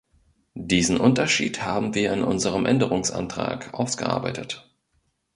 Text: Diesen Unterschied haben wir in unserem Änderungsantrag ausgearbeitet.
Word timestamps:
Diesen 0.55 0.99
Unterschied 0.99 1.61
haben 1.61 1.93
wir 1.93 2.11
in 2.11 2.23
unserem 2.23 2.65
Änderungsantrag 2.65 3.71
ausgearbeitet. 3.75 4.67